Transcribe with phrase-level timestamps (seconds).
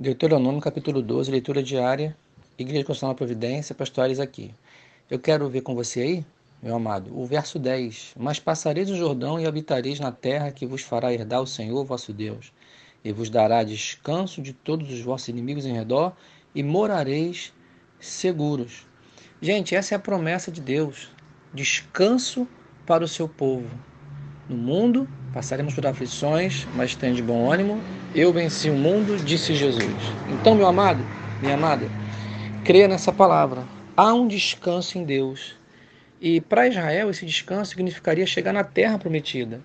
[0.00, 2.16] Deuteronômio capítulo 12, leitura diária,
[2.56, 4.54] Igreja Constitucional Providência, pastores aqui.
[5.10, 6.26] Eu quero ver com você aí,
[6.62, 8.14] meu amado, o verso 10.
[8.16, 12.12] Mas passareis o Jordão e habitareis na terra que vos fará herdar o Senhor vosso
[12.12, 12.52] Deus,
[13.02, 16.12] e vos dará descanso de todos os vossos inimigos em redor,
[16.54, 17.52] e morareis
[17.98, 18.86] seguros.
[19.42, 21.10] Gente, essa é a promessa de Deus:
[21.52, 22.46] descanso
[22.86, 23.68] para o seu povo.
[24.48, 27.78] No mundo passaremos por aflições, mas tem de bom ânimo.
[28.14, 29.94] Eu venci o mundo, disse Jesus.
[30.30, 31.04] Então, meu amado,
[31.42, 31.86] minha amada,
[32.64, 33.62] creia nessa palavra.
[33.94, 35.54] Há um descanso em Deus.
[36.18, 39.60] E para Israel, esse descanso significaria chegar na terra prometida.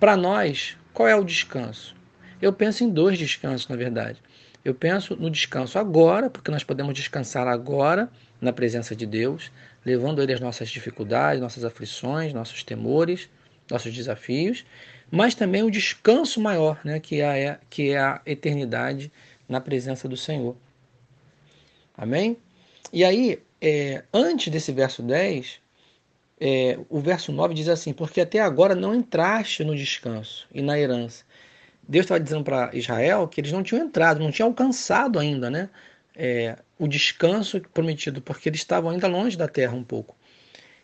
[0.00, 1.94] Para nós, qual é o descanso?
[2.40, 4.22] Eu penso em dois descansos, na verdade.
[4.64, 8.08] Eu penso no descanso agora, porque nós podemos descansar agora
[8.40, 9.52] na presença de Deus,
[9.84, 13.28] levando ele as nossas dificuldades, nossas aflições, nossos temores
[13.70, 14.64] nossos desafios,
[15.10, 19.10] mas também o descanso maior, né, que, é, que é a eternidade
[19.48, 20.56] na presença do Senhor.
[21.96, 22.36] Amém?
[22.92, 25.60] E aí, é, antes desse verso 10,
[26.40, 30.78] é, o verso 9 diz assim: Porque até agora não entraste no descanso e na
[30.78, 31.24] herança.
[31.88, 35.70] Deus estava dizendo para Israel que eles não tinham entrado, não tinham alcançado ainda né,
[36.14, 40.14] é, o descanso prometido, porque eles estavam ainda longe da terra um pouco.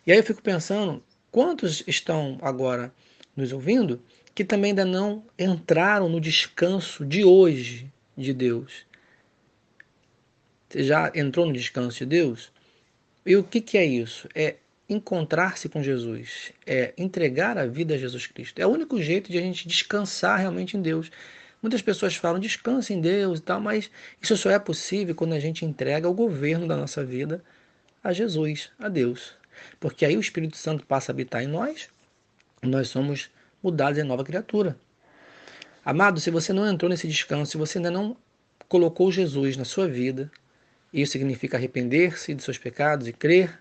[0.07, 1.03] E aí eu fico pensando
[1.35, 2.95] Quantos estão agora
[3.35, 4.01] nos ouvindo
[4.37, 8.87] que também ainda não entraram no descanso de hoje de Deus?
[10.69, 12.53] Você já entrou no descanso de Deus?
[13.27, 14.29] E o que, que é isso?
[14.33, 18.61] É encontrar-se com Jesus, é entregar a vida a Jesus Cristo.
[18.61, 21.11] É o único jeito de a gente descansar realmente em Deus.
[21.61, 23.91] Muitas pessoas falam descanse em Deus e tal, mas
[24.23, 27.43] isso só é possível quando a gente entrega o governo da nossa vida
[28.05, 29.37] a Jesus, a Deus.
[29.79, 31.89] Porque aí o Espírito Santo passa a habitar em nós,
[32.63, 33.31] nós somos
[33.63, 34.79] mudados em nova criatura.
[35.85, 38.17] Amado, se você não entrou nesse descanso, se você ainda não
[38.69, 40.31] colocou Jesus na sua vida,
[40.93, 43.59] isso significa arrepender-se de seus pecados e crer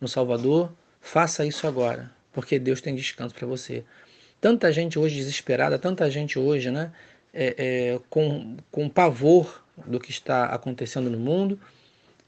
[0.00, 3.84] no Salvador, faça isso agora, porque Deus tem descanso para você.
[4.40, 6.92] Tanta gente hoje desesperada, tanta gente hoje né,
[7.32, 11.58] é, é, com, com pavor do que está acontecendo no mundo,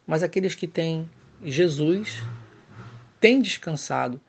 [0.07, 1.09] mas aqueles que têm
[1.45, 2.23] Jesus
[3.27, 4.21] tem descansado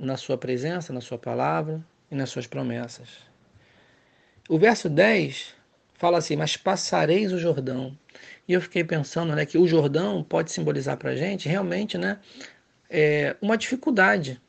[0.00, 3.18] na sua presença, na sua palavra e nas suas promessas.
[4.48, 5.54] O verso 10
[5.92, 7.94] fala assim: Mas passareis o Jordão.
[8.48, 12.18] E eu fiquei pensando né, que o Jordão pode simbolizar para a gente realmente né,
[12.88, 14.40] é, uma dificuldade,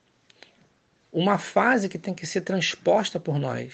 [1.11, 3.73] uma fase que tem que ser transposta por nós.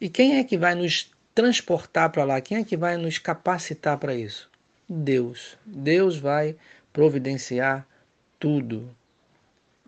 [0.00, 2.40] E quem é que vai nos transportar para lá?
[2.40, 4.50] Quem é que vai nos capacitar para isso?
[4.88, 5.56] Deus.
[5.64, 6.56] Deus vai
[6.92, 7.86] providenciar
[8.44, 8.94] tudo.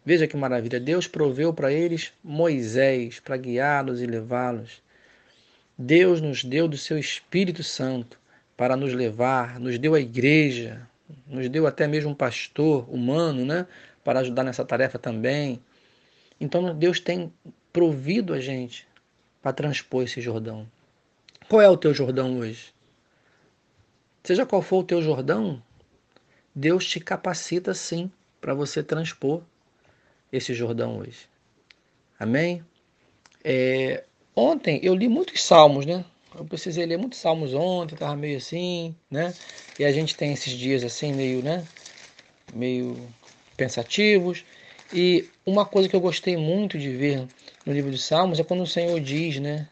[0.03, 0.81] Veja que maravilha!
[0.81, 4.83] Deus proveu para eles Moisés para guiá-los e levá-los.
[5.77, 8.19] Deus nos deu do seu Espírito Santo
[8.57, 10.89] para nos levar, nos deu a igreja,
[11.27, 13.67] nos deu até mesmo um pastor humano, né,
[14.03, 15.61] para ajudar nessa tarefa também.
[16.41, 17.31] Então Deus tem
[17.71, 18.89] provido a gente
[19.43, 20.67] para transpor esse Jordão.
[21.47, 22.73] Qual é o teu Jordão hoje?
[24.25, 25.63] Seja qual for o teu Jordão,
[26.55, 28.11] Deus te capacita sim
[28.47, 29.43] para você transpor
[30.33, 31.29] esse Jordão hoje.
[32.17, 32.65] Amém?
[33.43, 34.05] É,
[34.37, 36.05] ontem eu li muitos salmos, né?
[36.33, 39.35] Eu precisei ler muitos salmos ontem, estava meio assim, né?
[39.81, 41.67] E a gente tem esses dias assim, meio, né?
[42.55, 42.97] Meio
[43.57, 44.45] pensativos.
[44.93, 47.27] E uma coisa que eu gostei muito de ver
[47.67, 49.67] no livro dos Salmos é quando o Senhor diz, né?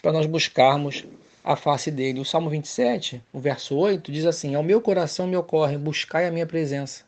[0.00, 1.04] Para nós buscarmos
[1.42, 2.20] a face dele.
[2.20, 6.30] O Salmo 27, o verso 8, diz assim: Ao meu coração me ocorre, buscai a
[6.30, 7.07] minha presença.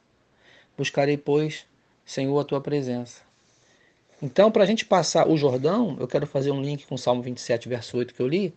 [0.80, 1.66] Buscarei, pois,
[2.06, 3.20] Senhor, a tua presença.
[4.22, 7.20] Então, para a gente passar o Jordão, eu quero fazer um link com o Salmo
[7.20, 8.54] 27, verso 8 que eu li,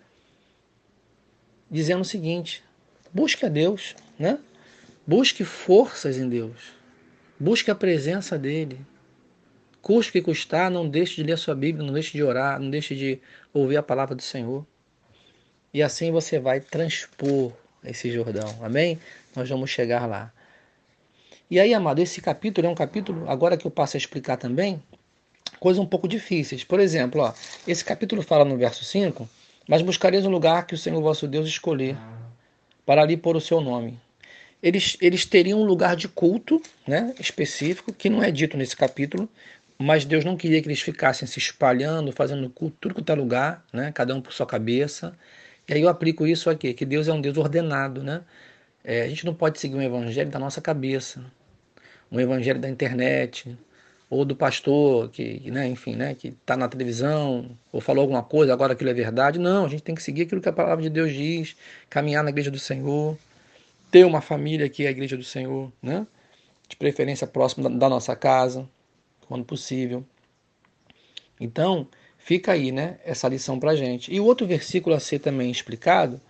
[1.70, 2.64] dizendo o seguinte:
[3.12, 4.40] busque a Deus, né?
[5.06, 6.72] Busque forças em Deus.
[7.38, 8.80] Busque a presença dele.
[9.82, 12.58] Custe o que custar, não deixe de ler a sua Bíblia, não deixe de orar,
[12.58, 13.20] não deixe de
[13.54, 14.66] ouvir a palavra do Senhor.
[15.74, 17.52] E assim você vai transpor
[17.84, 18.60] esse Jordão.
[18.62, 18.98] Amém?
[19.36, 20.32] Nós vamos chegar lá.
[21.54, 24.82] E aí, amado, esse capítulo é um capítulo, agora que eu passo a explicar também,
[25.60, 26.64] coisas um pouco difíceis.
[26.64, 27.32] Por exemplo, ó,
[27.68, 29.30] esse capítulo fala no verso 5,
[29.70, 31.96] mas buscareis um lugar que o Senhor vosso Deus escolher,
[32.88, 34.00] para ali pôr o seu nome.
[34.64, 39.30] Eles, eles teriam um lugar de culto né, específico, que não é dito nesse capítulo,
[39.78, 43.64] mas Deus não queria que eles ficassem se espalhando, fazendo culto, tudo que é lugar,
[43.72, 45.16] né, cada um por sua cabeça.
[45.68, 48.24] E aí eu aplico isso aqui, que Deus é um Deus ordenado, né?
[48.84, 51.24] É, a gente não pode seguir um evangelho da nossa cabeça
[52.14, 53.58] um evangelho da internet,
[54.08, 58.54] ou do pastor que, né, enfim, né, que está na televisão ou falou alguma coisa,
[58.54, 59.40] agora aquilo é verdade.
[59.40, 61.56] Não, a gente tem que seguir aquilo que a palavra de Deus diz,
[61.90, 63.18] caminhar na igreja do Senhor,
[63.90, 66.06] ter uma família que é a igreja do Senhor, né?
[66.70, 68.70] De preferência próximo da, nossa casa,
[69.28, 70.06] quando possível.
[71.40, 71.88] Então,
[72.20, 74.14] fica aí, né, essa lição para gente.
[74.14, 76.22] E o outro versículo a ser também explicado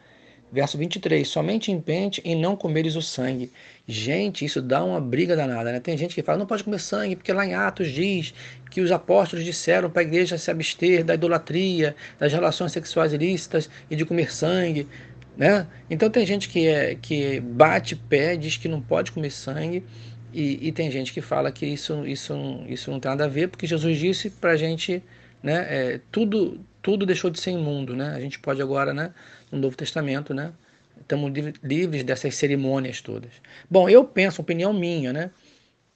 [0.54, 3.52] Verso 23, somente impente em não comeres o sangue.
[3.88, 5.80] Gente, isso dá uma briga danada, né?
[5.80, 8.36] Tem gente que fala, não pode comer sangue, porque lá em Atos diz
[8.70, 13.68] que os apóstolos disseram para a igreja se abster da idolatria, das relações sexuais ilícitas
[13.90, 14.88] e de comer sangue,
[15.36, 15.66] né?
[15.90, 19.84] Então tem gente que, é, que bate pé, diz que não pode comer sangue,
[20.32, 22.36] e, e tem gente que fala que isso, isso,
[22.68, 25.02] isso não tem nada a ver, porque Jesus disse para a gente,
[25.44, 25.68] né?
[25.70, 28.16] É, tudo, tudo deixou de ser imundo, né?
[28.16, 29.14] A gente pode agora, né?
[29.52, 30.54] No Novo Testamento, né?
[31.00, 31.32] Estamos
[31.62, 33.32] livres dessas cerimônias todas.
[33.70, 35.32] Bom, eu penso, opinião minha, né?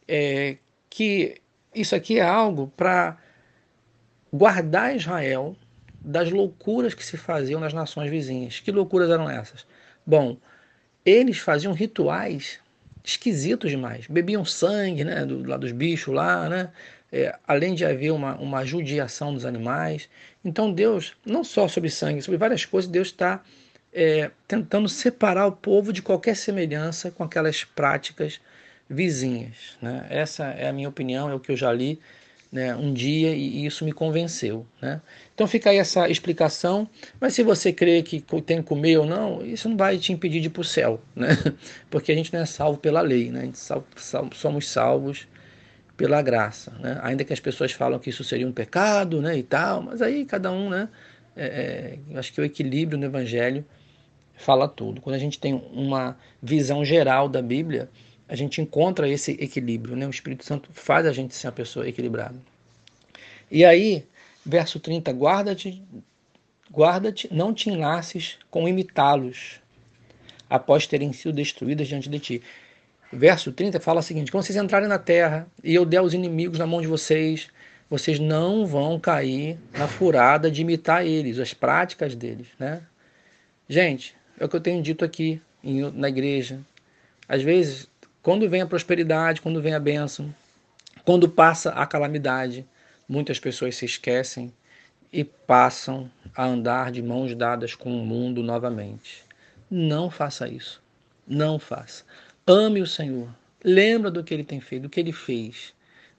[0.08, 0.58] É,
[0.90, 1.42] que
[1.74, 3.18] isso aqui é algo para
[4.32, 5.56] guardar Israel
[6.00, 8.60] das loucuras que se faziam nas nações vizinhas.
[8.60, 9.66] Que loucuras eram essas?
[10.06, 10.38] Bom,
[11.06, 12.60] eles faziam rituais
[13.04, 14.08] esquisitos demais.
[14.08, 16.70] Bebiam sangue, né, do, lá dos bichos lá, né?
[17.12, 20.10] É, além de haver uma, uma judiação dos animais.
[20.44, 23.42] Então Deus, não só sobre sangue, sobre várias coisas, Deus está
[23.94, 28.40] é, tentando separar o povo de qualquer semelhança com aquelas práticas
[28.90, 29.78] vizinhas.
[29.82, 30.06] Né?
[30.10, 32.00] Essa é a minha opinião, é o que eu já li
[32.52, 34.66] né, um dia e isso me convenceu.
[34.82, 35.02] Né?
[35.34, 36.90] Então fica aí essa explicação,
[37.20, 40.42] mas se você crê que tem que comer ou não, isso não vai te impedir
[40.42, 41.30] de ir para o céu, né?
[41.90, 43.50] porque a gente não é salvo pela lei, né?
[44.34, 45.28] somos salvos
[45.98, 47.00] pela graça, né?
[47.02, 50.24] Ainda que as pessoas falam que isso seria um pecado, né, e tal, mas aí
[50.24, 50.88] cada um, né,
[51.36, 53.66] é, é, acho que o equilíbrio no Evangelho
[54.36, 55.02] fala tudo.
[55.02, 57.90] Quando a gente tem uma visão geral da Bíblia,
[58.30, 60.06] a gente encontra esse equilíbrio, né?
[60.06, 62.36] O Espírito Santo faz a gente ser uma pessoa equilibrada.
[63.50, 64.06] E aí,
[64.46, 65.82] verso 30, guarda-te,
[66.72, 69.60] guarda-te, não te enlaces com imitá-los,
[70.50, 72.44] após terem sido destruídas diante de ti
[73.12, 76.60] verso 30 fala o seguinte: quando vocês entrarem na terra e eu der os inimigos
[76.60, 77.48] na mão de vocês,
[77.90, 82.82] vocês não vão cair na furada de imitar eles, as práticas deles, né?
[83.68, 85.42] Gente, é o que eu tenho dito aqui
[85.94, 86.60] na igreja.
[87.28, 87.90] Às vezes,
[88.22, 90.34] quando vem a prosperidade, quando vem a bênção,
[91.04, 92.66] quando passa a calamidade,
[93.08, 94.54] muitas pessoas se esquecem
[95.12, 99.24] e passam a andar de mãos dadas com o mundo novamente.
[99.70, 100.82] Não faça isso.
[101.26, 102.04] Não faça.
[102.50, 103.28] Ame o Senhor.
[103.62, 105.74] Lembra do que ele tem feito, do que ele fez.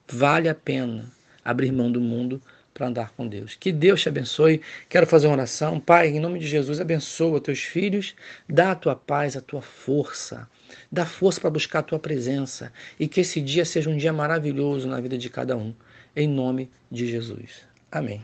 [0.07, 1.11] Vale a pena
[1.43, 2.39] abrir mão do mundo
[2.71, 3.55] para andar com Deus.
[3.55, 4.61] Que Deus te abençoe.
[4.87, 5.79] Quero fazer uma oração.
[5.79, 8.15] Pai, em nome de Jesus, abençoa teus filhos,
[8.47, 10.47] dá a tua paz, a tua força.
[10.91, 14.87] Dá força para buscar a tua presença e que esse dia seja um dia maravilhoso
[14.87, 15.73] na vida de cada um.
[16.15, 17.65] Em nome de Jesus.
[17.91, 18.23] Amém.